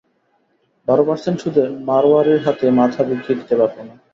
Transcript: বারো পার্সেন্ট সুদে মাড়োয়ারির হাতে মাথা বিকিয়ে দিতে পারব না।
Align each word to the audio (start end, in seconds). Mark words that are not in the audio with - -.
বারো 0.87 1.03
পার্সেন্ট 1.07 1.37
সুদে 1.41 1.63
মাড়োয়ারির 1.87 2.39
হাতে 2.45 2.65
মাথা 2.79 3.01
বিকিয়ে 3.07 3.37
দিতে 3.39 3.53
পারব 3.59 3.75
না। 3.79 3.93